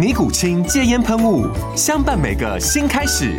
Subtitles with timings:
[0.00, 1.46] 尼古清戒烟喷雾，
[1.76, 3.38] 相伴每个新开始。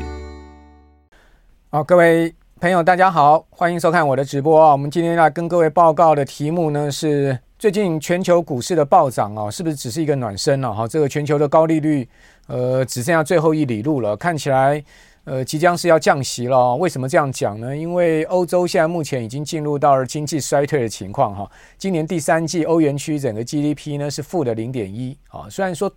[1.71, 4.71] 好，各位朋友，大家好，欢迎收看我的直播啊。
[4.71, 10.71] 我们今天来跟各位报告的题目呢是最近全球股市的暴涨啊，是不是只是一个暖身了？
[10.71, 12.07] 哈，这个全球的高利率，
[12.45, 14.83] 呃，只剩下最后一里路了，看起来。
[15.23, 16.75] 呃，即将是要降息了。
[16.77, 17.77] 为什么这样讲呢？
[17.77, 21.47] 因为欧洲现在目前已经进入到了经济衰退的情况哈。
[21.77, 25.47] 今年第三季欧元区整个 GDP 呢是负的零点一啊。
[25.47, 25.93] 虽然说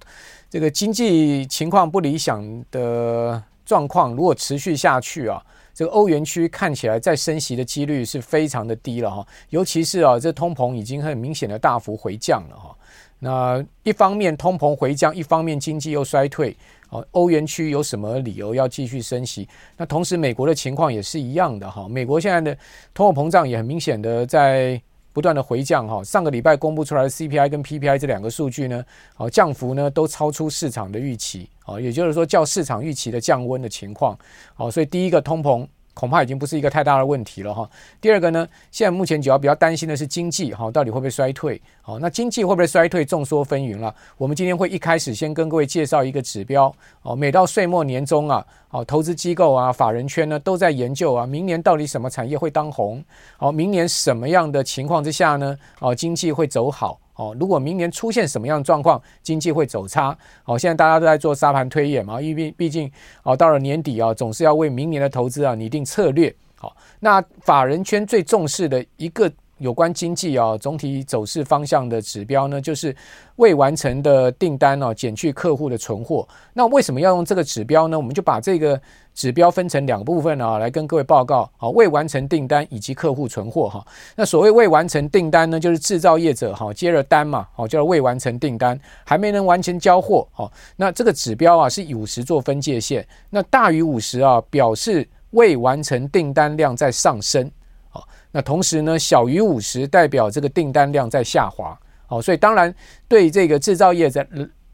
[0.54, 9.26] 这个经济情况不理想的状况，如果持续下去啊，这个欧元区看起来再升息的几率是非常的低了哈。
[9.50, 12.72] 尤其是啊，这通膨已经很明显的大幅回降了哈。
[13.18, 16.56] 那一方面通膨回降，一方面经济又衰退。
[16.90, 19.48] 哦，欧元区有什么理由要继续升息？
[19.76, 21.88] 那同时，美国的情况也是一样的哈。
[21.88, 22.56] 美国现在的
[22.94, 24.80] 通货膨胀也很明显的在
[25.14, 26.04] 不断的回降哈。
[26.04, 28.84] 上个礼拜公布出来的 CPI 跟 PPI 这两个数据呢，
[29.16, 34.18] 哦，降幅呢都超出市场的预期，哦，也就是说较市场预期的降温的情况。
[34.56, 35.66] 哦，所以第一个通膨。
[35.94, 37.68] 恐怕已经不是一个太大的问题了哈。
[38.00, 41.60] 第二个呢，现在目前主要比较担心的是经济哈，到底会不会衰退？
[41.80, 43.04] 好，那经济会不会衰退？
[43.04, 43.94] 众说纷纭了。
[44.18, 47.14] 我们今天会一开始先跟各位介绍一个指标哦。
[47.14, 53.02] 每到岁末年终啊，哦，投资机构啊、法人圈呢都在研究啊，明年到底什么产业会当红？
[53.36, 55.56] 好，明年什么样的情况之下呢？
[55.80, 56.98] 哦，经济会走好。
[57.16, 60.16] 哦，如果明年出现什么样的状况，经济会走差。
[60.44, 62.90] 哦，现在大家都在做沙盘推演嘛，因为毕竟
[63.22, 66.34] 哦，到了年底啊，总是要为明年的投资啊拟定策略。
[66.56, 69.30] 好，那法人圈最重视的一个。
[69.58, 72.94] 有关经济啊，总体走势方向的指标呢，就是
[73.36, 76.26] 未完成的订单哦，减去客户的存货。
[76.52, 77.98] 那为什么要用这个指标呢？
[77.98, 78.80] 我们就把这个
[79.14, 81.48] 指标分成两部分啊，来跟各位报告。
[81.56, 83.86] 好，未完成订单以及客户存货哈。
[84.16, 90.26] 那所谓未完成订单呢，就是制造业者哈接了单嘛，好叫未完成订单，还没能完全交货。
[90.32, 97.50] 好，那这个指标啊是以五十做分界线，那大于五十啊，表示未完成订单量在上升。
[98.36, 101.78] 那同时呢，小于五十代表这个订单量在下滑，
[102.08, 102.74] 好，所以当然
[103.06, 104.26] 对这个制造业者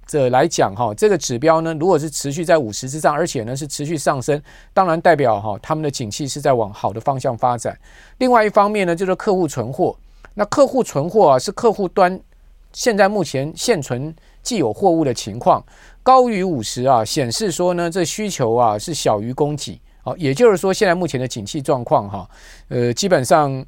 [0.07, 7.79] 者来讲，哈，这个指标呢，如果是持续在五十之上，而且呢是持续上升，当然代表哈他们的景气是在往好的方向发展。
[8.17, 9.95] 另外一方面呢，就是客户存货，
[10.33, 12.19] 那客户存货啊是客户端
[12.73, 15.63] 现在目前现存既有货物的情况，
[16.03, 19.79] 高于五十啊，显示说呢这需求啊是小于供给。
[20.03, 22.31] 好，也就是说，现在目前的景气状况哈，
[22.69, 23.65] 呃，基本上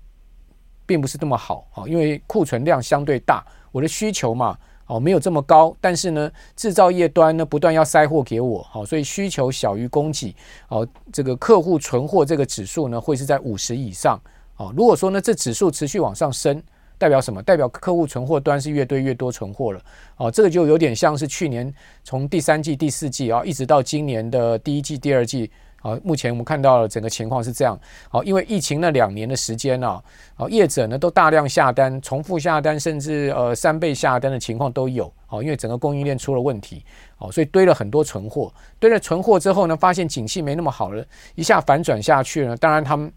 [0.87, 1.67] 并不是那么好。
[1.75, 4.57] 啊，因为库存量相对大，我的需求嘛，
[4.87, 10.35] 哦，没有这么高，但是呢，制造业端呢不断要塞货给我，好，所以需求小于供给，
[10.69, 14.19] 哦，这个客户存货这个指数呢会是在五十以上，
[14.57, 16.63] 哦，如果说呢这指数持续往上升，
[16.97, 17.43] 代表什么？
[17.43, 19.81] 代表客户存货端是越堆越多存货了，
[20.17, 21.71] 哦，这个就有点像是去年
[22.05, 25.51] 从第三季、第四季啊，一直到今年的第一季、第二季。
[25.83, 27.77] 好，目前我们看到了整个情况是这样。
[28.09, 30.01] 好，因为疫情那两年的时间呢，
[30.37, 35.13] 好，业者呢都大量下单，重复下单，甚至呃三倍下单的情况都有。
[35.27, 36.85] 好，因为整个供应链出了问题，
[37.17, 38.53] 好，所以堆了很多存货。
[38.79, 41.05] 堆了存货之后呢，发现景气没那么好了，
[41.35, 42.57] 一下反转下去了。
[42.59, 43.13] 当然他们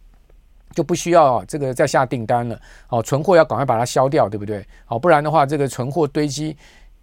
[0.74, 2.60] 就不需要这个再下订单了。
[2.88, 4.66] 好，存货要赶快把它销掉，对不对？
[4.86, 6.58] 好，不然的话，这个存货堆积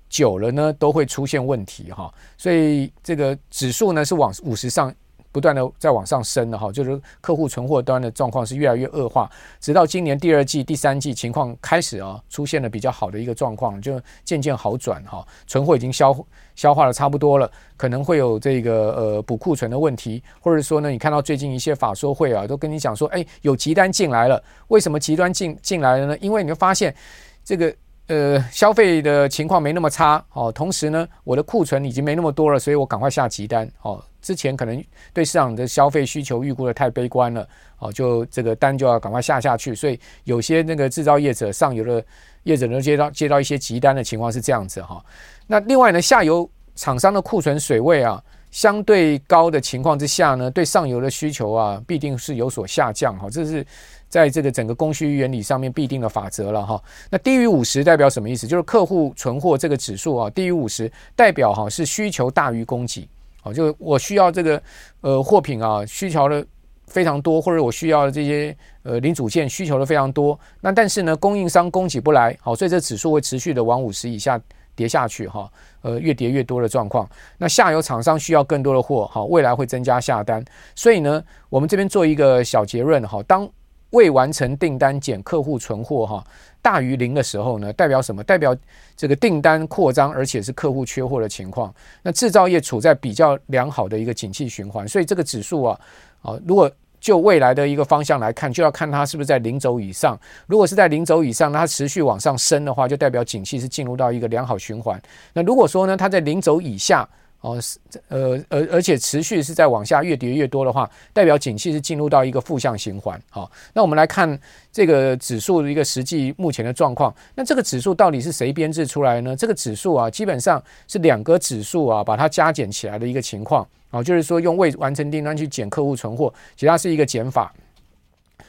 [0.09, 2.13] 久了呢，都会出现问题哈。
[2.37, 4.93] 所以这个指数呢是往五十上。
[5.33, 16.15] 不断的在往上升了哈，就是客户存货端的状况是越来越恶化，直到今年第二季、第三季情况开始啊，出现了比较好的一个状况，就渐渐好转哈，存货已经消
[16.55, 26.19] 消化的差不多了，可能会有这个呃补库存的问题，或者说呢，你看到最近一些法说会啊，都跟你讲说，哎，有急单进来了，为什么急单进进来了呢？
[26.19, 26.95] 因为你会发现
[27.43, 27.75] 这个
[28.09, 34.03] 呃，消费的情况没那么差哦，同时呢，我的库存已经没那么多了，所以我赶快下急单哦。
[34.21, 42.05] 之前可能对市场的消费需求预估的太悲观了哦，就这个单就要赶快下下去，所以有些那个制造业者上游的
[42.45, 45.05] 业者能接到接到一些急单的情况是这样子哈、
[45.47, 48.23] 那另外呢，下游厂商的库存水位啊
[48.53, 53.67] 相对高的情况之下呢，对上游的需求啊必定是有所下降哈、哦，这是。
[54.13, 56.79] 在这个整个供需原理上面必定的法则了哈，
[57.09, 58.47] 那低于五十代表什么意思？
[58.47, 63.09] 就是客户存货这个指数啊，低于五十代表哈是需求大于供给，
[63.41, 64.63] 好，就我需要这个
[65.01, 66.45] 呃货品啊，需求的
[66.89, 74.39] 非常多，或者我需要的这些呃零组件需求的非常多，那但是呢供应商供给不来，好，所以这指数会持续的往五十以下
[74.75, 75.51] 跌下去哈，
[75.83, 77.09] 呃越跌越多的状况。
[77.39, 83.49] 那下游厂商需要更多的货，好，未来会增加下单，所以呢，我们这边做一个小结论哈，当
[83.91, 86.25] 未完成订单减客户存货哈
[86.63, 88.25] 大于零的时候呢，代表什么？
[88.25, 88.57] 代表
[88.97, 91.75] 这个订单扩张，而且是客户缺货的情况。
[92.03, 95.81] 那制造业处在比较良好的一个景气循环，所以这个指数啊，
[96.23, 96.71] 啊，如果
[97.03, 100.17] 就未来的一个方向来看，就要看它是不是在零轴以上。
[100.47, 105.03] 如果是在零轴以上，那它持续往上升的话，就代表景气是进入到一个良好循环。
[105.33, 107.07] 那如果说呢，它在零轴以下，
[107.41, 107.59] 哦，
[108.07, 113.21] 呃，而而且持续是在往下越跌越多的话，代表景气是进入到一个负向循环。
[113.31, 114.39] 好，那我们来看
[114.71, 117.13] 这个指数的一个实际目前的状况。
[117.35, 119.35] 那这个指数到底是谁编制出来呢？
[119.35, 123.67] 这个指数啊，基本上是两个指数啊，把它加减起来的一个情况。
[123.93, 127.55] 哦，就是说用未完成订单去减客户存货，其实它是一个减法。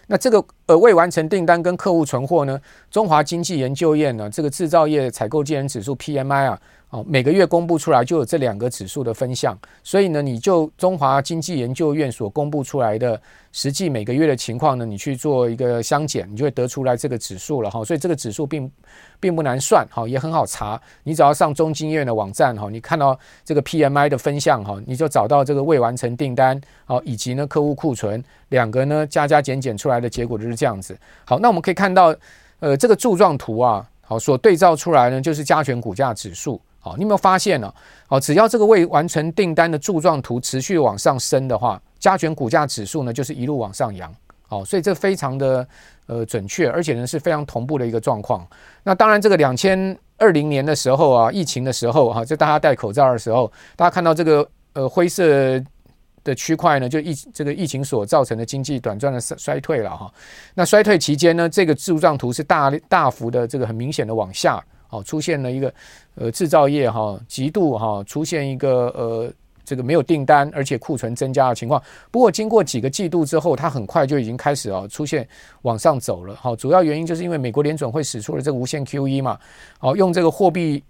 [0.07, 2.59] 那这个呃未完成订单跟客户存货呢，
[2.89, 6.59] 中华经济研究院呢，这个制造业采购经理指数 PMI 啊。
[6.93, 13.19] 哦，每个月公布出来就有这两个指数的分项，所以呢，你就中华经济研究院所公布出来的
[13.51, 17.83] 实际每个月的情况呢，你去做一个相减，你就会得出来这个指数了哈。
[17.83, 18.71] 所以这个指数并
[19.19, 20.79] 并不难算哈，也很好查。
[21.01, 30.95] 你只要上中经院的网站哈，你看到这个 PMI 的分项哈，你就找到这个未完成订单好，以及呢客户库存两个呢加加减减出来的结果就是这样子。
[31.25, 32.15] 好，那我们可以看到
[32.59, 36.61] 呃这个柱状图啊，好所对照出来呢就是加权股价指数。
[36.83, 37.73] 好，你有没有发现呢？
[38.07, 44.13] 好，只要这个未完成订单的柱状图持续往上升的话，加权股价指数呢就是一路往上扬。
[44.49, 45.65] 好，所以这非常的
[46.07, 48.45] 呃准确，而且呢是非常同步的一个状况。
[48.83, 55.25] 那当然，这个两千二零年的时候啊，疫情的时候哈，就大家戴口罩的时候，大家看到这个呃灰色
[56.25, 60.13] 的区块呢，就疫这个疫情所造成的经济短暂的衰衰退了哈。
[60.53, 64.61] 那衰退期间呢，这个柱状图是大大幅的这个很明显的往下。
[64.93, 65.73] 好，出现了一个
[66.13, 69.33] 呃制造业哈极度哈出现一个呃
[69.65, 71.81] 这个没有订单，而且库存增加的情况。
[72.11, 75.27] 不过经过几个季度之后，它很快就已经开始啊出现
[75.63, 76.35] 往上走了。
[76.35, 79.39] 好，主要原因就是因为美国联准会使出了这个无限 QE 嘛，
[79.79, 80.83] 好用这个货币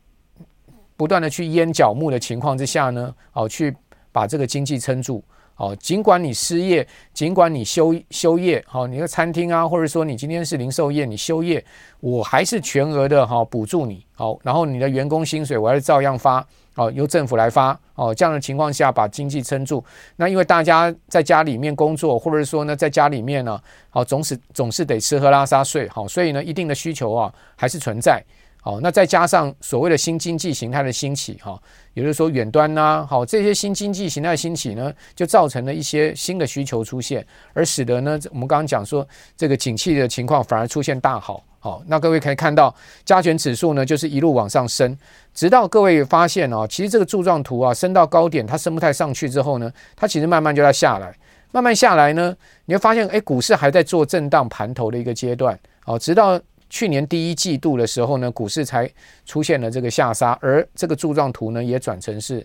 [0.97, 3.73] 不断的去淹脚木的情况之下呢，好去
[4.11, 5.23] 把这个经济撑住。
[5.55, 11.63] 好，尽管你失业，尽管你休休业，好，你的餐厅啊，或者说你今天是零售业，你休业，
[11.99, 16.43] 我还是全额的哈补助你，好，然后你的员工薪水我还是照样发，
[16.75, 19.83] 哦，由政府来发，哦，这样的情况下把经济撑住。
[20.15, 23.61] 那因为大家在家里面工作，或者说呢在家里面呢，
[23.91, 28.23] 好，总是总是得吃喝拉撒睡，好，所以呢一定的需求啊还是存在。
[28.65, 31.61] 好，那再加上所谓的新经济形态的兴起，哈，
[31.93, 39.05] 也就是说远端呐，好，这些新经济形态的兴起呢，就造成了一些新的需求出现，而使得呢，我们刚刚讲说
[39.35, 44.97] 这个景气的情况反而出现大好，好，那各位可以看到加权指数呢，就是一路往上升，
[45.33, 51.13] 直到各位发现哦，其实这个柱状图啊，升到高点它升不太上去之后呢，它其实慢慢就在下来，
[51.51, 56.39] 慢慢下来呢，你会发现，哎，股市还在做震荡盘头的一个阶段，好，直到。
[56.73, 58.89] 去年第一季度的时候呢，股市才
[59.27, 62.43] 出现了这个下杀，而这个柱状图呢也转成是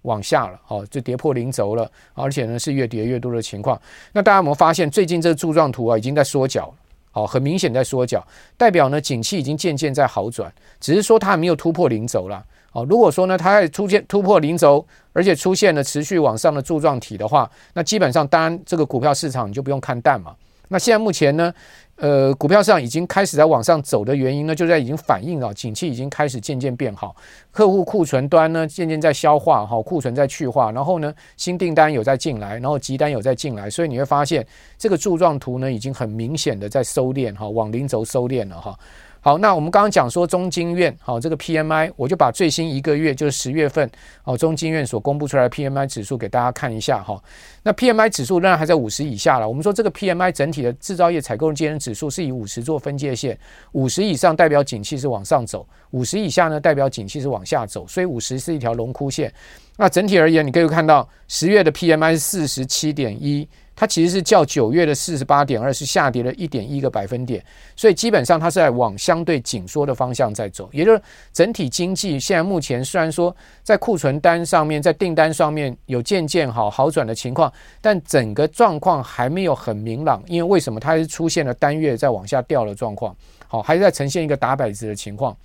[0.00, 3.78] 往下了，哦，就跌破零轴了，而且呢是越跌越多的情况。
[4.14, 6.74] 那大家有没有发现，最近这个柱状图啊已经在缩脚，
[7.12, 12.42] 哦，很明显在缩脚，代表呢景气已经渐渐在好转，只是说它还没有突破零轴了，
[12.72, 20.34] 哦，如果说呢它还出现突破零轴，而且出现了持续往上的柱状体的话，那基本上当然这个股票市场你就不用看淡嘛。
[20.68, 21.54] 那现在目前呢，
[21.96, 27.16] 呃，股票市场已经开始在往上走的原因呢，就在已经反映了，景气已经开始渐渐变好，
[27.50, 38.78] 客户库存端呢渐渐在消化，好，库存在去化，然后呢，新订单有在进来，然后急单有在进来，所以你会发现这个柱状图呢，已经很明显的在收敛，哈，往零轴收敛了，哈。
[39.26, 43.90] 好，那我们刚刚讲说中经院好这个 PMI，我就把最新一个月就是十月份
[44.22, 47.20] 哦中经院所公布出来的 PMI 指数给大家看一下哈。
[47.64, 49.48] 那 PMI 指数仍然还在五十以下了。
[49.48, 53.36] 我们说这个 PMI 整体的制造业采购经理指数是以五十做分界线，
[53.72, 59.34] 五十以上代表景气是往上走，五十以下呢代表景气是往下走，所以五十是一条龙枯线。
[59.76, 63.48] 那整体而言，你可以看到十月的 PMI 是四十七点一。
[63.76, 67.44] 它其实是较九月的四十八点二是下跌了一点一个百分点，
[67.76, 77.52] 所以基本上它是在往相对紧缩的方向在走，也就是整体经济现在目前虽然说在库存单上面，在订单上面有渐渐好好转的情况，
[77.82, 83.14] 但整个状况还没有很明朗，因为为什么它是出现了单月在往下掉的状况，
[83.46, 85.36] 好，还是在呈现一个打摆子的情况。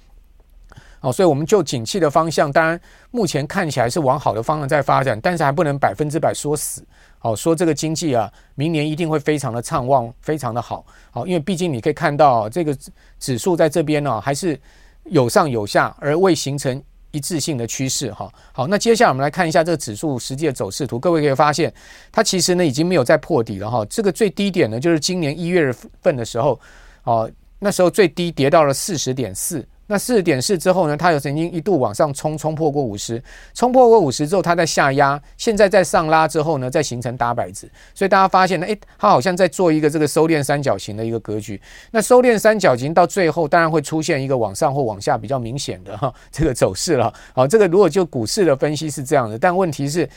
[1.01, 6.85] 好，所以我们就景气的方向，当然目前看起来是往好的方向在发展，但是还不能百分之百说死。
[7.23, 10.83] 好，说这个经济啊，明年一定会非常的畅旺，非常的好。
[11.11, 12.75] 好，因为毕竟你可以看到这个
[13.19, 14.59] 指数在这边呢，还是
[15.03, 18.11] 有上有下，而未形成一致性的趋势。
[18.11, 21.71] 哈，好，那接下来我们来看一下这个指数实际的走势图，各位可以发现，
[22.11, 23.69] 它其实呢已经没有再破底了。
[23.69, 26.59] 哈，这个最低点呢就是今年一月份的时候，
[27.03, 29.63] 哦，那时候最低跌到了四十点四。
[29.91, 33.21] 那四点四之后呢，它有曾经一度往上冲，冲破过五十，
[33.53, 41.61] 冲破过五十之后，它在下压，现在在上拉之后呢，再形成打摆子，所以大家发现呢，诶，它好像在做一个这个收敛三角形的一个格局。
[41.91, 47.13] 那收敛三角形到最后，当然会出现一个往上或往下比较明显的哈这个走势了。
[47.33, 50.07] 好，这个如果就股市的分析是这样的，但问题是。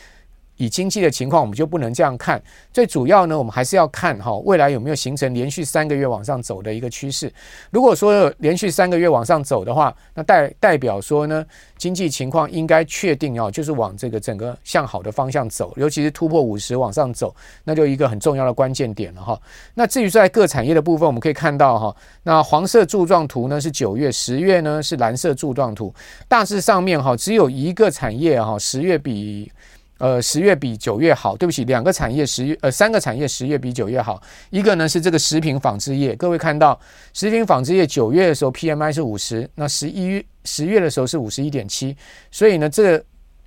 [0.56, 2.42] 以经济的情况，我们就不能这样看。
[2.72, 7.32] 最主要呢，我们还是要看哈，未来有没有形成连续三个月往上走的一个趋势。
[7.70, 11.44] 如果说连续三个月往上走的话，那代代表说呢，
[11.76, 17.34] 经济情况应该确定啊，就是往这个整个向好的方向走，尤其是突破五十往上走，
[17.64, 19.40] 那就一个很重要的关键点了哈。
[19.74, 25.92] 那至于在各产业的部分，我们可以看到哈，那黄色柱状图呢是九月，十月呢是蓝色柱状图，
[26.28, 29.50] 大致上面哈只有一个产业哈，十月比。
[29.98, 34.20] 呃，十月比九月好，对不起，两个产业十月呃三个产业十月比九月好，
[34.50, 36.78] 一个呢是这个食品纺织业，各位看到
[37.12, 41.96] 食品纺织业九月的时候 PMI 是五十，那十一月十月的时候是五十一点七，
[42.32, 43.00] 所以呢这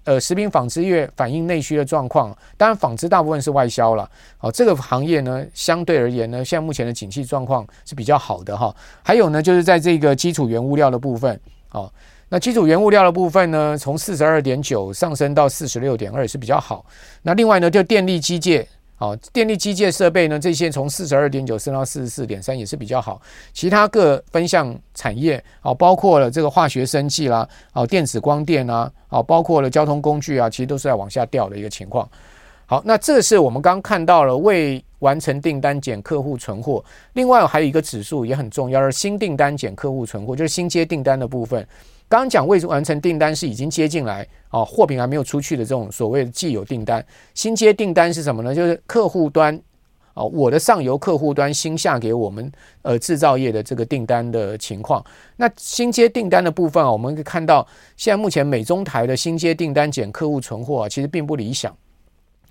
[0.06, 8.74] 呃食品纺织业反映内需的状况，当然纺织大部分是外销了，好，这个行业呢相对而言呢，现在目前的景气状况是比较好的哈，
[9.04, 11.38] 还有呢就是在这个基础原物料的部分，
[11.68, 11.92] 好。
[12.30, 16.86] 那基础原物料的部分呢，从四十二点九上升到四十六点二是比较好。
[17.22, 18.66] 那另外呢，就电力机械，
[18.98, 23.22] 哦，电力机械设备呢，这些从四十二点九升到四十四点三也是比较好。
[23.54, 32.10] 其他各分项产业，哦，包括了这个化学生技啦，哦，电子光电啊，哦，包括了交通工具啊，其实都是在往下掉的一个情况。
[32.66, 36.84] 好，那这是我们刚看到了未完成订单减客户存货。
[37.14, 41.66] 另外还有一个指数也很重要，是新订单减客户存货，就是新接订单的部分。
[42.10, 47.06] 刚讲未完成订单是已经接进来啊，货品还没有出去的这种所谓的既有订单。
[47.34, 48.56] 新接订单是什么呢？
[48.56, 49.54] 就是客户端
[50.14, 52.50] 啊，我的上游客户端新下给我们
[52.82, 55.04] 呃制造业的这个订单的情况。
[55.36, 61.76] 那新接订单的部分啊，我们可以看到现在目前美中台的新接订单减客户存货啊，其实并不理想。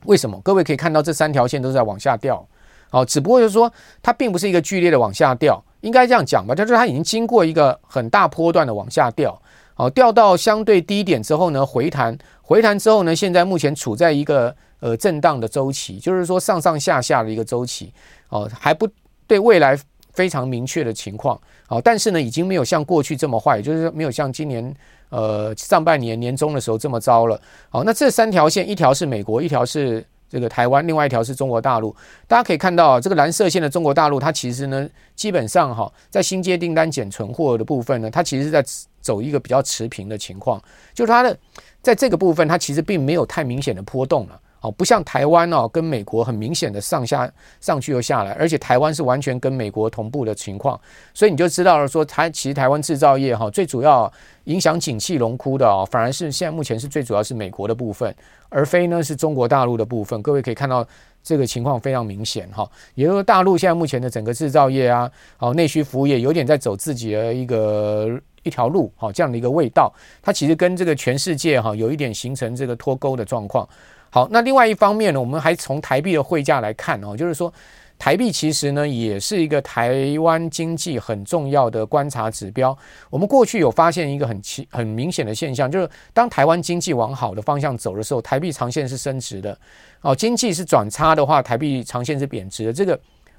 [0.05, 0.39] 为什么？
[0.43, 2.47] 各位可以看到这三条线都在往下掉。
[2.91, 3.73] 好，只不过就是说
[4.03, 6.55] 它并不是一个剧烈的往下掉，应该这样讲吧？
[6.55, 9.41] 就是它已经经过一个很大波段的往下掉。
[9.79, 17.93] 好，掉到相对低点之后呢，回弹，回弹之后呢，现在目前处在一个呃震荡的周期，就是说上上下下的一个周期，
[18.31, 18.89] 哦，还不
[19.27, 19.79] 对未来
[20.15, 24.75] 非常明确的情况，好，但是呢，已经没有像过去这么坏，也就是说没有像今年
[25.11, 30.03] 呃上半年年中的时候这么糟了，好，那这三条线，一条是美国，一条是。
[30.29, 31.95] 这个台湾，另外一条是中国大陆。
[32.27, 38.65] 大家可以看到啊，这个蓝色线的中国大陆，它其实呢，基本上哈，在新接订单减存货的部分呢，它其实是在
[39.01, 40.61] 走一个比较持平的情况，
[40.95, 41.37] 就是它的
[41.81, 44.41] 在这个部分，它其实并没有太明显的波动了。
[44.61, 50.81] 哦，不像台湾哦，跟美国很明显的上下上去又下来，而且台湾是完全跟美国同步的情况，
[51.15, 54.13] 所以你就知道了说，台其实台湾制造业哈，最主要
[54.45, 58.13] 影响景气荣枯的哦，反而是现在目前是最主要是美国的部分，
[58.49, 60.21] 而非呢是中国大陆的部分。
[60.23, 60.85] 各位可以看到
[61.23, 73.69] 这个情况非常明显哈，也就是说大陆现在目前的整个制造业啊，哦内需服务业有点在走自己的一个一条路，好这样的一个味道，它其实跟这个全世界哈有一点形成这个脱钩的状况。
[74.11, 77.53] 好，那另外一方面呢，我们还从台币的汇价来看哦，就是说
[77.99, 82.77] 台币其实呢也是一个台湾经济很重要的观察指标。
[83.11, 89.55] 我们过去有发现一个很奇很明显的现象，就是当台湾经济往好的方向走的时候，台币长线是升值的；
[90.03, 92.73] 哦，经济是转差的话，台币长线是贬值的。
[92.73, 92.99] 这个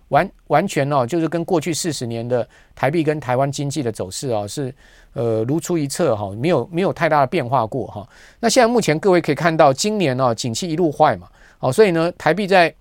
[0.09, 4.73] 完完全哦，就是跟过去四十年的台币跟台湾经济的走势啊，是
[5.13, 8.07] 呃如出一辙哈，没有没有太大的变化过哈。
[8.39, 12.73] 那现在目前各位可以看到，今年哦，景气一路坏嘛，好，所以呢，台币在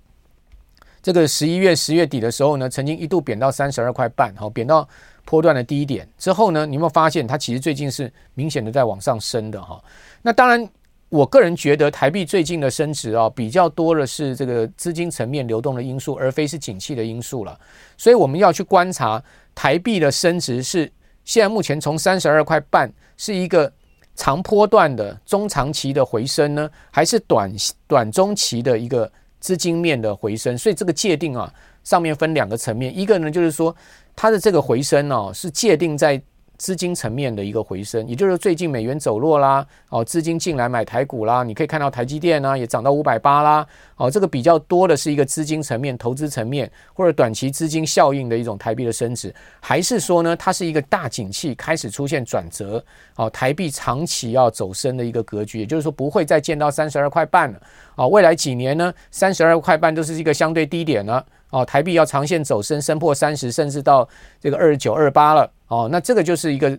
[1.02, 4.88] 这个十一月、十月底的时候呢，曾经一度贬到三十二块半，好，贬到
[5.25, 9.83] 波段的低点之后呢，你有没有发现它其实最近是明显的在往上升的哈？
[10.23, 10.68] 那当然。
[11.16, 17.58] 我个人觉得台币最近的升值啊，比较多的是这个资金层面流动的因素，而非是景气的因素了。
[17.96, 19.23] 所以我们要去观察
[19.54, 20.92] 台币的升值是
[21.25, 23.73] 现在目前从三十二块半是一个
[24.14, 27.50] 长波段的中长期的回升呢，还是短
[27.87, 30.58] 短中期的一个资金面的回升？
[30.58, 31.50] 所以这个界定啊，
[31.82, 33.75] 上面分两个层面，一个呢就是说
[34.14, 36.20] 它的这个回升哦，是界定在。
[36.58, 52.84] 资金层面的一个回升，也就是最近美元走弱啦，哦，资金进来买台股啦，你可以看到台积电呢也涨到五百八啦，哦，这个比较多的是一个资金层面、投资层面或者短期资金效应的一种台币的升值，还是说呢，它是一个大景气开始出现转折，
[53.16, 57.60] 哦，台币长期要走升的一个格局，也就是说不会再见到三十二块半了，
[57.96, 61.25] 哦，未来几年呢，三十二块半都是一个相对低点了。
[61.50, 64.09] 哦，台币要长线走升，升破三十，甚至到
[64.41, 65.50] 这个二十九、二八了。
[65.69, 66.79] 哦，那这个就是一个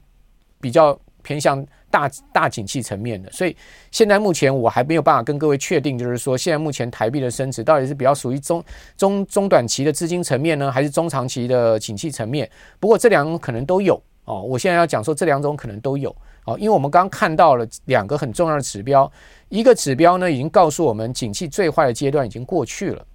[0.59, 3.31] 比较偏向大大景气层面的。
[3.31, 3.55] 所以
[3.91, 8.63] 现在目前我还没有办法跟各位确定，就是说现在目前台币的升值到底是比较属于中
[8.97, 12.49] 中中短期的资金层面呢，还是中长期的景气层面？
[12.79, 14.01] 不过这两种可能都有。
[14.25, 16.13] 哦，我现在要讲说这两种可能都有。
[16.43, 19.09] 哦，因为我们刚刚看到了两个很重要的指标，
[19.49, 23.05] 一个指标呢已经告诉我们景气最坏的阶段已经过去了。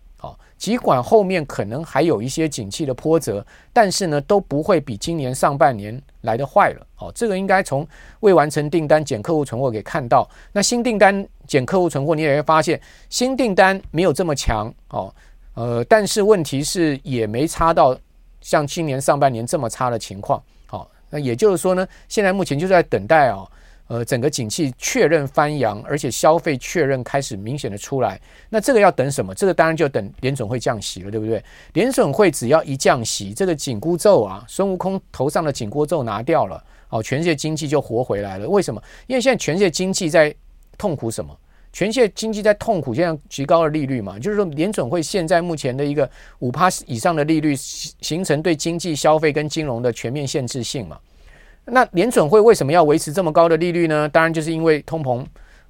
[0.63, 6.87] 尽管后面可能还有一些景气的波折，但是呢都不会比今年上半年来的坏了。
[6.99, 7.85] 哦，这个应该从
[8.21, 10.25] 未完成订单减客户存货给看到。
[10.53, 14.73] 那新订单减客户存货，你也会发现新订单没有这么强。
[14.91, 15.13] 哦，
[15.55, 17.99] 呃，但是问题是也没差到
[18.41, 20.41] 像今年上半年这么差的情况。
[20.67, 23.51] 好，那也就是说呢，现在目前就在等待哦。
[23.93, 28.19] 呃，整个景气确认翻扬，而且消费确认开始明显的出来，
[28.49, 29.35] 那这个要等什么？
[29.35, 31.45] 这个当然就等联准会降息了，对不对？
[31.75, 38.49] 联准会只要一降息，这个紧箍咒啊，孙悟空头上的紧箍咒拿掉了，哦，全世界经济就活回来了。
[38.49, 38.83] 为什么？
[39.07, 40.35] 因为现在全世界经济在
[40.79, 41.39] 痛苦什么？
[41.71, 50.99] 全世界经济在痛苦现在极高的利率嘛，就是说联准会现在目前的一个五趴以上的利率，形成对经济消费跟金融的全面限制性嘛。
[51.65, 54.09] 那联准会为什么要维持这么高的利率呢？
[54.09, 55.25] 当然就是因为通膨，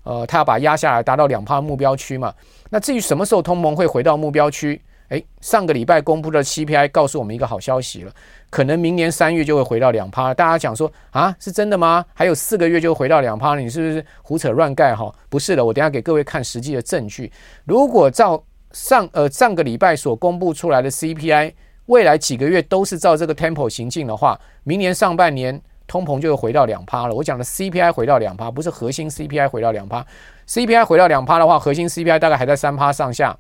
[0.05, 2.33] 呃，它要把压下来，达到两趴目标区嘛。
[2.71, 4.81] 那至于什么时候通膨会回到目标区？
[5.09, 8.13] 诶，上个礼拜公布的 CPI 告诉我们一个好消息了，
[8.49, 10.33] 可能明年三月就会回到两趴。
[10.33, 12.03] 大家讲说啊，是真的吗？
[12.15, 14.97] 还有四个月就回到两趴，你是不是胡扯乱盖？
[14.97, 17.31] 哈，不是的，我等下给各位看实际的证据。
[17.67, 21.53] 如果照上呃上个礼拜所公布出来的 CPI，
[21.87, 25.61] 未来几个月都是照这个 tempo 行进的话，明年上半年。
[25.93, 27.15] 通膨就会回到两趴了。
[27.15, 30.03] 我讲的 CPI 回到两趴，不是核心 CPI 回到两趴。
[30.49, 33.37] CPI 回到两趴的话，核心 CPI 大概还在三趴上下。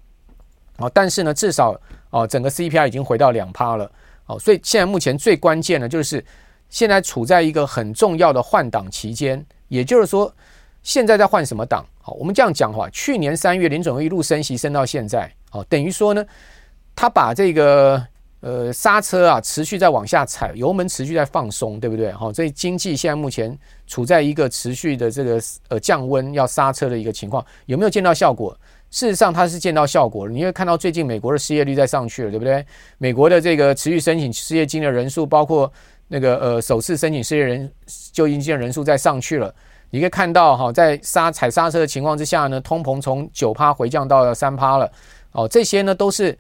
[0.76, 1.74] 哦，但是呢，至少
[2.10, 3.90] 哦，整个 CPI 已经回到两趴了。
[4.26, 6.22] 哦，所以现在目前最关键的，就是
[6.68, 9.42] 现在处在一个很重要的换挡期间。
[9.68, 10.30] 也就是说，
[10.82, 11.82] 现在在换什么挡？
[12.02, 16.22] 好，我们这样讲的话，去年三月联准会一路升息升到现在，哦，等于说呢，
[16.94, 18.06] 他把这个。
[18.42, 22.10] 呃，刹车啊，持续在往下踩，油门持续在放松，对不对？
[22.10, 28.52] 好，所以经济现在目前处在一个持续的这个呃降温要刹车的一个情况，有没有见到效果？
[28.90, 30.32] 事实上，它是见到效果了。
[30.32, 32.66] 你会看到最近美国的失业率在上去了，对不对？
[32.98, 35.72] 美国的这个持续申请失业金的人数，包括
[36.08, 37.72] 那个呃首次申请失业人
[38.12, 39.54] 就业金的人数在上去了。
[39.90, 44.90] 你可以看到哈，在刹踩刹车的情况之下呢，通膨从九趴回降到了三趴了。
[45.30, 46.36] 哦，这些呢都是。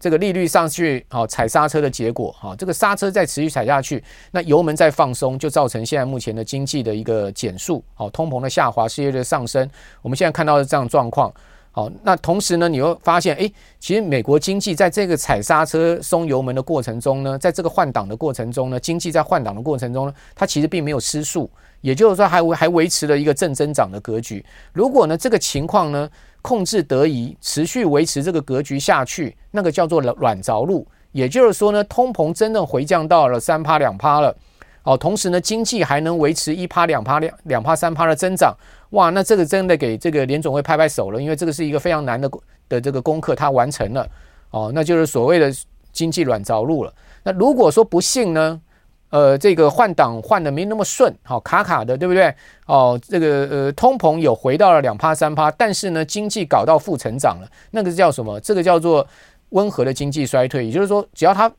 [0.00, 9.68] 这个利率上去，好踩刹车的结果，好这个刹车再持续踩下去，那油门再放松，就造成现在目前的经济的一个减速，好通膨的下滑，失业率的上升。
[10.00, 11.32] 我们现在看到的这样状况，
[11.72, 24.44] 好那同时呢，你会发现，诶，其实美国经济在这个踩刹车、松油门的过程中呢，在这个换挡的过程中呢，经济在换挡的过程中呢，它其实并没有失速，也就是说还维还维持了一个正增长的格局。
[24.72, 26.08] 如果呢这个情况呢，
[26.48, 30.86] 控制得宜，持续维持这个格局下去，那个叫做软着陆。
[31.12, 34.34] 也就是说呢，通膨真正回降到了三趴两趴了，
[34.82, 38.56] 哦，同时呢，经济还能维持一趴两趴两两趴三趴的增长，
[38.92, 42.30] 哇，那这个真的给这个联总会拍拍手了，因为这个是一个非常难的
[42.66, 44.08] 的这个功课，它完成了，
[44.50, 45.52] 哦，那就是所谓的
[45.92, 46.94] 经济软着陆了。
[47.22, 48.58] 那如果说不幸呢？
[49.10, 52.34] 呃，这个换挡换的没那么顺，好卡卡的，对不对？
[52.66, 58.38] 哦，这个呃，通膨有回到了两趴三趴，但是呢，经济搞到负成长了，那个叫什么？
[58.40, 59.06] 这个叫做
[59.50, 61.50] 温和的经济衰退，也就是说，只要它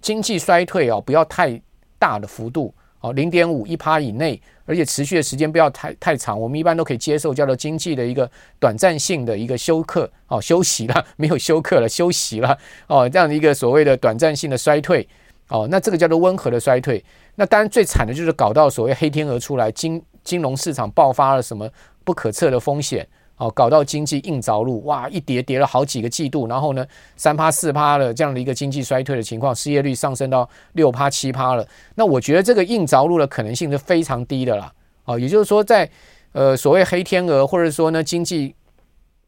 [0.00, 1.60] 经济衰退哦，不要太
[1.98, 15.08] 大的幅度哦，零点五一趴以内，而且持续的时间不要太太长，我们一般都可以接受，叫做经济的一个短暂性的一个休克哦，休息了， 没有休克了，休息了哦，这样的一个所谓的短暂性的衰退
[15.48, 17.04] 哦，那这个叫做温和的衰退。
[17.34, 21.68] 那当然最惨的就是搞到所谓黑天鹅出来，金金融市场爆发了什么
[22.04, 23.06] 不可测的风险。
[23.38, 31.62] 哦，搞到经济硬着陆，哇，一跌跌了好几个季度，然后呢，三趴四趴的这样的一个经济衰退的情况，失业率上升到六趴七趴了。
[31.96, 34.72] 那我觉得这个硬着陆的可能性是非常低的啦。
[35.04, 35.92] 哦，也就是说在，在
[36.32, 38.54] 呃所谓黑天鹅或者说呢经济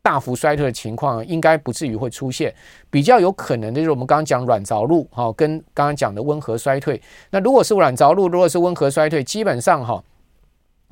[0.03, 2.55] 大幅衰退的情况，应该不至于会出现。
[2.91, 7.01] 比较有可能的就是我们刚刚讲软着陆，哈、跟刚刚讲的温和衰退。
[7.31, 10.03] 那如果是软着陆，如果是温和衰退，基本上哈、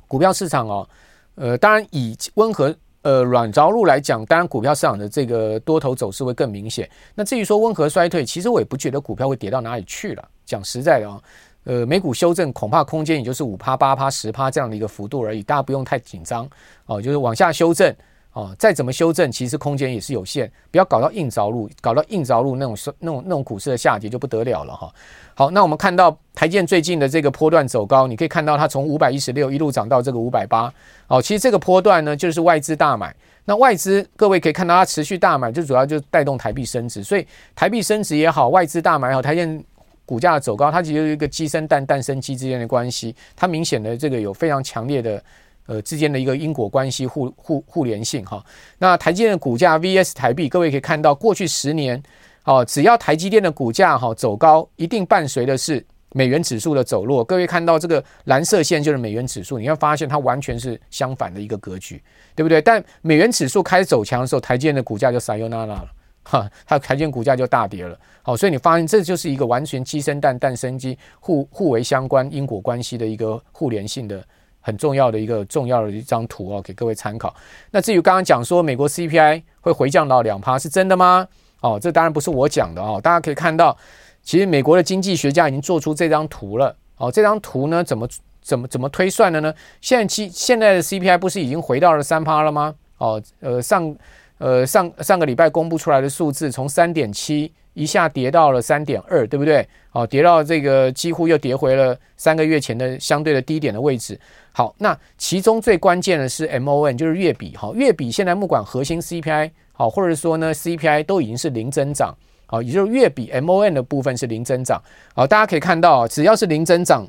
[0.07, 0.89] 股票市场哦，
[1.35, 2.75] 呃，当然以温和。
[3.03, 6.89] 呃，软着陆来讲，当然股票市场的这个多头走势会更明显。
[7.15, 10.29] 那至于说温和衰退，其实我也不觉得股票会跌到哪里去了。
[10.45, 11.21] 讲实在的啊，
[11.63, 16.49] 呃，美股修正恐怕空间也就是五趴、八趴、十趴这样的一个幅度而已，大家不用太紧张
[16.85, 17.01] 哦。
[17.01, 17.95] 就是往下修正。
[18.37, 24.93] 哦，再怎么修正，其实空间也是有限，不要搞到硬着陆，搞到硬着陆那种那种那种股市的下跌就不得了了哈。
[25.33, 30.71] 好，那我们看到台建最近的这个波段走高，你可以看到它从五百一十六一路涨到这个五百八。
[31.07, 33.11] 哦，其实这个波段呢，就是外资大买。
[33.45, 37.03] 那外资各位可以看到它持续大买，就主要就带动台币升值。
[37.03, 39.65] 所以台币升值也好，外资大买也好，台建
[40.05, 43.15] 股价走高，它其实有一个鸡生蛋，蛋生鸡之间的关系。
[43.35, 45.19] 它明显的这个有非常强烈的。
[45.67, 48.43] 呃，之间的一个因果关系互互互联性哈。
[48.79, 52.01] 那台积电的股价 VS 台币，各位可以看到，过去十年，
[52.45, 57.21] 哦，只要台积电的股价哈走高，一定伴随的是美元指数的走弱。
[57.21, 62.01] 各位看到这个蓝色线就是美元指数，你会发现它完全是相反的一个格局，
[62.33, 62.61] 对不对？
[62.61, 65.87] 但美元指数开始走强的时候，台积电的股价就 Sayonara 了，
[66.23, 67.99] 哈，它台积电股价就大跌了。
[68.21, 74.25] 好，所以你发现这就是一个完全鸡生蛋，蛋生鸡，互互为相关因果关系的一个互联性的。
[74.67, 77.33] 很重要的一个重要的一张图哦，给各位参考。
[77.71, 81.25] 那至于刚刚讲说美国 CPI 会回降到两趴，是真的吗？
[81.61, 82.99] 哦，这当然不是我讲的哦。
[83.01, 83.77] 大家可以看到，
[84.21, 86.75] 其实美国的经济学家已经做出这张图了。
[86.97, 88.05] 哦，这张图呢，怎么
[88.41, 89.53] 怎么怎么推算的呢？
[89.79, 92.75] 现在其现在的 CPI 不是已经回到了三趴了吗？
[92.97, 93.95] 哦，呃上
[94.37, 99.67] 呃上上个礼拜公布出来的数字，从三点七一下跌到了三点二，对不对？
[99.91, 104.19] 哦，跌到这个几乎又跌回了三个月前的相对的低点的位置。
[104.51, 112.15] 好，那其中最关键的是 MON，就是月比哈，月比现在不管核心 CPI 好，或者说呢 CPI 都已经是零增长，
[112.47, 114.81] 好，也就是月比 MON 的部分是零增长，
[115.13, 117.07] 好，大家可以看到，只要是零增长，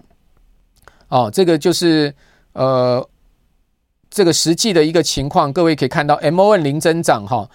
[1.09, 2.15] 哦，这个就是
[2.53, 3.07] 呃
[4.11, 7.49] 这个实际的一个情况，各位可以看到 MON 零增长哈，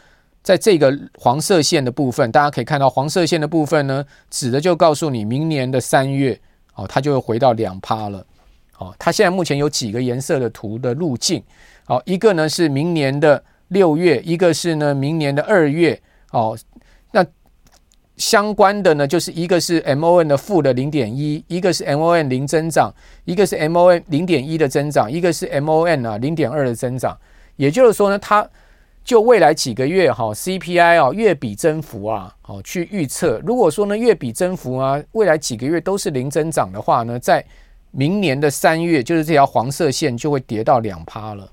[0.43, 6.37] 在这个黄色线的部分，大家可以看到黄色线的部分呢，指的就告诉你明年的三月，
[6.75, 8.25] 哦，它就会回到两趴了。
[8.77, 11.41] 哦，它现在目前有几个颜色的图的路径，
[11.87, 15.97] 哦，一个呢是明年的六月，一个是呢明年的二月，
[16.31, 16.57] 哦，
[17.11, 17.25] 那
[18.17, 27.17] 相关的呢就是一个是 MON 的负的零点一，一个是 MON 零增长，一个是 MON 零点一的增长，一个是 MON 啊零点二的增长，
[27.55, 28.45] 也就是说呢，它
[29.03, 37.43] 就未来几个月哈 CPI 啊月比增幅啊，哦去预测，如果说呢月比增幅啊未来几个月都是零增长的话呢，在
[37.91, 41.47] 明年的三月，就是这条黄色线就会跌到两趴了，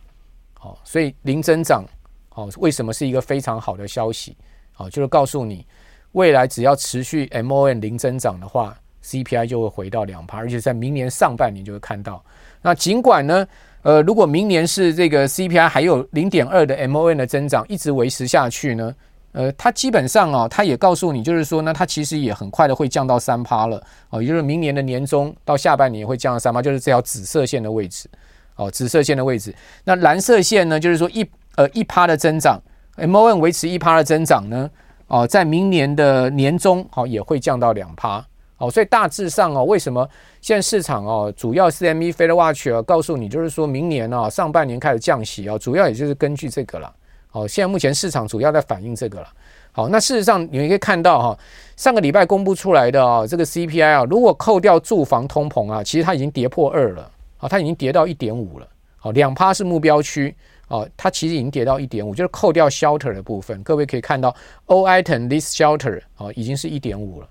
[0.55, 1.85] 好，所以零增长，
[2.29, 4.37] 好，为什么是一个非常好的消息？
[4.73, 5.67] 好，就是告诉你，
[6.13, 12.25] 未来只要持续 MON 零增长的话，CPI 就会回到两趴，而且在明年上半年就会看到。
[12.63, 13.47] 那尽管呢，
[13.83, 18.95] 呃，如果明年是这个 CPI 还有零点二的 MON 的增长一直维持下去呢？
[19.33, 28.09] 呃，它基本上啊，它也告诉你，就是说呢，它其实也很快的会降到三趴了，哦，也就是明年的年中到下半年也会降到三趴，就是这条紫色线的位置，
[28.57, 29.55] 哦，紫色线的位置。
[29.85, 32.61] 那蓝色线呢，就是说一呃一趴的增长
[32.97, 34.69] ，MON 维持一趴的增长呢，
[35.07, 38.27] 哦，在明年的年中，好也会降到两趴，
[38.61, 40.07] 哦，所以大致上哦，为什么
[40.43, 46.95] 现在市场哦，主要是 M E FedWatch 啊，告诉你，就是说明年啊上半年开始降息啊，主要也就是根据这个了。
[47.31, 49.29] 好，现在目前市场主要在反映这个了。
[49.73, 51.39] 好，那事实上你们可以看到哈，
[51.77, 57.11] 上个礼拜公布出来的啊，这个 CPI 啊，如果扣掉住房通膨啊，其实它已经跌破二了。
[57.39, 58.69] 好，它已经跌到一点五了。
[58.99, 60.37] 好，两趴是目标区。
[60.69, 63.61] 哦，它其实已经跌到一点五，就是扣掉 shelter 的部分。
[63.65, 64.33] 各位可以看到
[64.67, 67.29] ，all item this shelter 啊，已经是一点五了。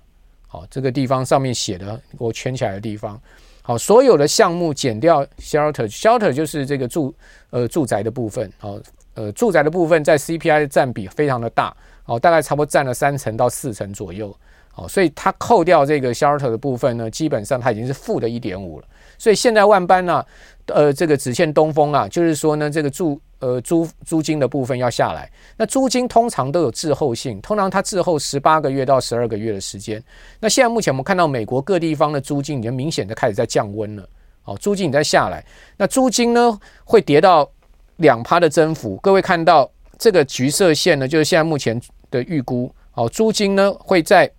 [0.52, 3.18] 好，这个地方上面写的我圈起来的地方。
[3.62, 7.14] 好，所有的项目减掉 shelter，shelter 就是这个住
[7.50, 8.52] 呃住宅的部分。
[8.58, 8.76] 好。
[9.14, 14.34] 呃，住宅的部分在 CPI 的占比非常的大哦，大概差不多占了三成到四成左右。
[14.76, 18.86] 哦，所以它扣掉这个 shelter 的部分呢，基本上它已经是负的一点五了。
[19.18, 20.24] 所以现在万般呢、
[20.66, 25.30] 呃，这个只欠东风啊，就是说呢，这个住呃租租金的部分要下来。
[25.56, 30.02] 那租金通常都有滞后性，通常它滞后十八个月到十二个月的时间。
[30.38, 34.08] 那现在目前我们看到美国各地方的租金已经明显的开始在降温了。
[34.44, 35.44] 哦，租金已经在下来，
[35.76, 37.48] 那租金呢会跌到
[37.96, 38.96] 两趴的增幅。
[39.02, 42.72] 各位看到这个橘色线呢，就是现在目前的预估。
[42.94, 44.30] 哦，租金呢会在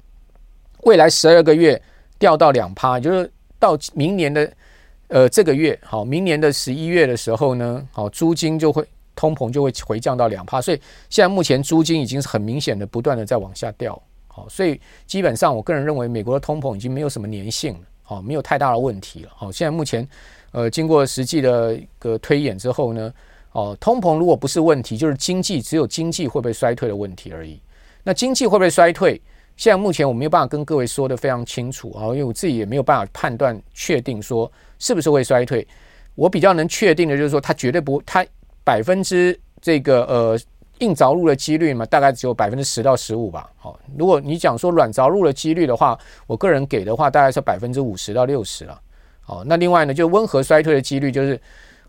[0.81, 1.79] 未来十二个月
[2.17, 4.51] 掉到两趴，就是到明年的
[5.11, 8.81] 呃这个月，好，明年的十一月的时候呢，好，租金就会
[9.13, 20.07] 通膨就会回降到两趴，所以现在目前租金已经是很明显的不断的在往下掉，好，所以基本上我个人认为美国的通膨已经没有什么粘性了，好，没有太大的问题了，好，现在目前
[20.53, 23.13] 呃经过实际的一个推演之后呢，
[23.51, 27.59] 哦，通膨如果不是问题，就是经济只有经济会不会衰退的问题而已，
[28.01, 29.21] 那经济会不会衰退？
[29.57, 34.49] 现在目前我没有办法跟各位说得非常清楚啊，因为我自己也没有办法判断确定说
[34.81, 35.65] 是不是会衰退。
[36.15, 38.25] 我比较能确定的就是说，它绝对不，它
[38.63, 40.39] 百分之这个呃
[40.79, 43.49] 硬着陆的几率嘛，大概只有百分之十到十五吧。
[43.55, 48.81] 好，如果你讲说软着陆的几率的话，我个人给的话大概是百分之五十到六十了。
[49.21, 51.39] 好，那另外呢，就温和衰退的几率，就是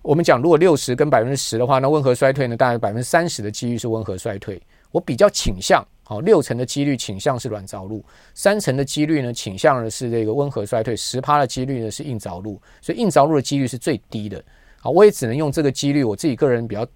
[0.03, 4.61] 我们讲如果六十跟百分之十的话，那温和衰退呢，大概百分之三十的几率是温和衰退。
[4.91, 5.83] 我比较倾向。
[6.13, 14.45] 好，六成的几率倾向是软着陆，三成的几率呢倾向的是这个温和衰退，十趴的几率呢是硬着陆，所以硬着陆的几率是最低的。
[14.79, 16.87] 好，我也只能用这个几率，我自己个人比较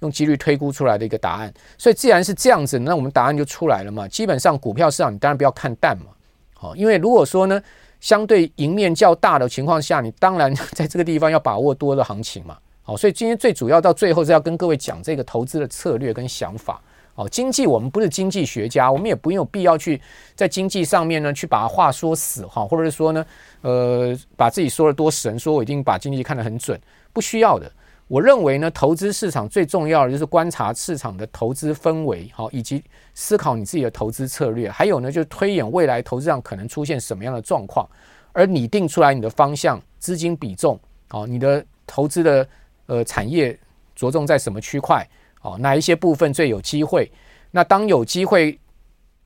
[0.00, 1.50] 用几率推估出来的一个答案。
[1.78, 4.06] 所以既然是这样子，那我们答案就出来了嘛。
[4.06, 6.08] 基本上股票市场你当然不要看淡嘛。
[6.52, 7.58] 好，因为如果说呢
[8.00, 12.58] 相对赢面较大的情况下，你当然 在这个地方要把握多的行情嘛。
[12.82, 16.82] 好，所以今天最主要到最后是要跟各位讲这个投资的策略跟想法。
[17.16, 20.00] 哦，经济我们不是经济学家，我们也不用必要去
[20.34, 23.26] 在经济上面呢去把话说死哈，或者是说呢，
[23.62, 26.78] 呃，把自己说得多神，说我一定把经济看得很准，
[27.14, 27.72] 不需要的。
[28.06, 37.88] 我认为呢，投资市场最重要的就是观察市场的投资氛围，好，以及思考你自己的投资策略，还有呢，就是推演未来投资上可能出现什么样的状况，
[38.32, 42.46] 而拟定出来你的方向、资金比重，好，你的投资的
[42.86, 43.58] 呃产业
[43.94, 45.02] 着重在什么区块。
[45.46, 47.10] 哦，哪一些部分最有机会？
[47.52, 48.58] 那当有机会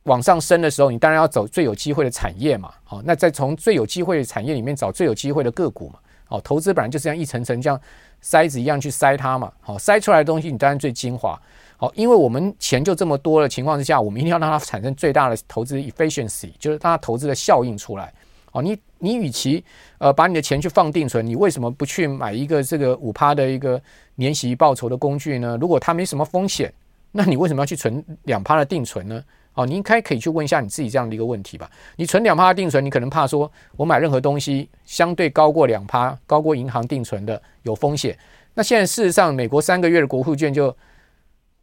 [0.02, 2.70] 往上升的时候，你当然要走最有机会的产业嘛。
[2.84, 5.98] 好，那再从最有机会的产业里面找最有机会的个股嘛。
[6.26, 7.80] 好，投资本来就是这样一层层像
[8.22, 9.50] 筛子一样去筛它嘛。
[9.60, 11.40] 好，筛出来的东西你当然最精华。
[11.78, 18.12] 好，因为我们钱就这么多的情况之下，我们一定要让它产生最大的投资 efficiency，就是让它投资的效应出来。
[18.52, 19.64] 哦，你你与其
[19.98, 23.80] 呃把你的钱去放定存，你为什么不去买一个这个五趴的一个
[24.16, 25.56] 年息报酬的工具呢？
[25.60, 26.72] 如果它没什么风险，
[27.12, 29.22] 那你为什么要去存两趴的定存呢？
[29.54, 31.68] 哦，你应该可以去问一下你自己这样的一个问题吧。
[31.96, 38.16] 你存两趴的定存，你可能怕说我买任何东西相对高过两趴，高过银行定存的有风险。
[38.54, 40.74] 那现在事实上，美国三个月的国库券就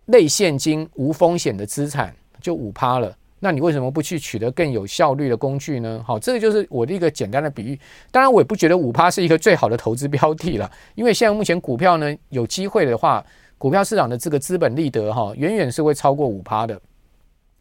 [0.08, 3.15] 类现金无风险的资产就五趴了。
[3.39, 6.04] 那你为什么不去取得更有效率的工具呢？
[6.06, 7.80] 好，这个就是我的一个简单的比喻。
[8.10, 13.23] 当然，我也不觉得五趴是一个最好的投资标的了， 因为现在目前股票呢，有机会的话，
[13.60, 16.82] 股票市场的这个资本利得哈，远远是会超过五趴的，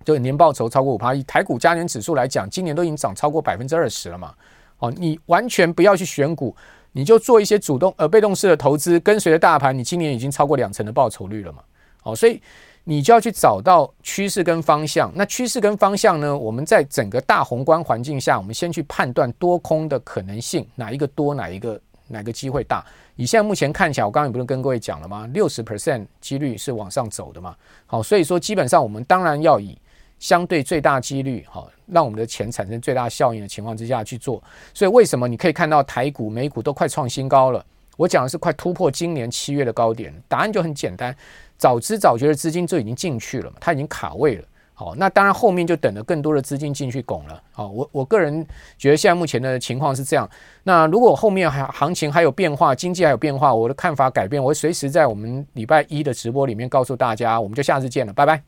[0.03, 1.13] 就年报酬超过五趴。
[1.13, 4.33] 以台股加权指数来讲，今年都已经涨超过百分之二十了嘛。
[4.79, 6.57] 哦，你完全不要去选股，
[6.93, 11.59] 你就做一些主动呃被动式的投资，跟随着大盘，你今年已经超过两成的报酬率了嘛。
[12.05, 12.41] 哦，所以。
[12.89, 15.11] 你就要去找到趋势跟方向。
[15.13, 16.39] 那趋势跟方向呢？
[16.39, 22.87] 我们在整个大宏观环境下，我们先去判断多空的可能性，哪一个多，哪一个哪个机会大。
[23.17, 25.29] 以现在目前看起来，我刚刚也不是跟各位讲了吗？
[25.33, 27.57] 六十 percent 几率是往上走的嘛。
[27.87, 29.77] 好，所以说基本上我们当然要以
[30.21, 34.41] 相对最大几率，好，让我们的钱产生最大效应的情况之下去做。
[34.73, 37.67] 所以为什么你可以看到台股、美股都快创新高了？
[37.97, 40.15] 我讲的是快突破今年七月的高点。
[40.29, 41.17] 答案就很简单。
[41.57, 44.45] 早知早觉的资金就已经进去了嘛，它已经卡位了。
[44.79, 47.43] 好，那当然后面就等着更多的资金进去拱了。
[47.51, 50.29] 好，我我个人觉得现在目前的情况是这样。
[50.65, 57.41] 那如果后面还行情还有变化，经济还有变化，我的看法改变，我会随时在我们礼拜一的直播里面告诉大家。
[57.41, 58.47] 我们就下次见了，拜拜。